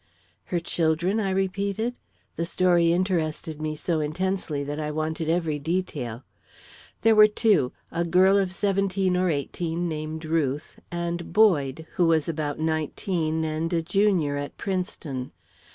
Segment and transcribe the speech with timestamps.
[0.45, 1.99] "Her children?" I repeated.
[2.35, 6.23] The story interested me so intensely that I wanted every detail.
[7.03, 12.27] "There were two, a girl of seventeen or eighteen, named Ruth; and Boyd, who was
[12.27, 15.33] about nineteen, and a junior at Princeton.